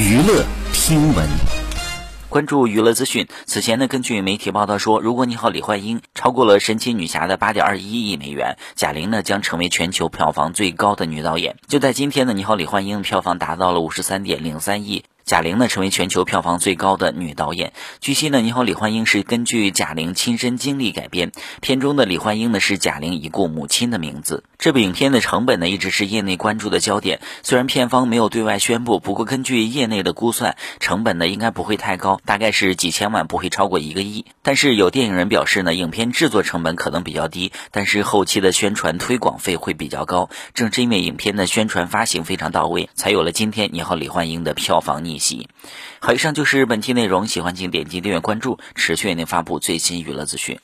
[0.00, 1.28] 娱乐听闻，
[2.30, 3.28] 关注娱乐资讯。
[3.44, 11.56] 此前呢，根据媒体报道说，如果你好，李焕英超过了神奇女侠的八点二一亿美元，贾玲呢将成为全球票房最高的女导演。
[11.68, 15.04] 就在今天呢，你好，李焕英票房达到了五十三点零三亿。
[15.26, 17.74] 贾玲呢，成为全球票房最高的女导演。
[18.00, 21.30] 据悉呢，《你好，李焕英》是根据贾玲亲身经历改编，
[21.60, 24.44] 片中的李焕英呢是贾玲已故母亲的名字。
[24.60, 34.26] 这部影片的成本呢一直是业内关注的焦点，虽然片方没有对外宣布，不过根据业内的估算，成本呢应该不会太高，大概是几千万，不会超过一个亿。
[34.42, 40.28] 但是有电影人表示呢，影片制作成本可能比较低，但是后期的宣传推广费会比较高。
[40.52, 45.48] 正是因为影片的宣传发行非常到位，才有了今天《你好，李焕英》的票房逆袭。
[46.00, 47.26] 好，以上就是本期内容。
[47.26, 50.60] 喜欢请点击订阅关注，持续为您发布最新娱乐资讯。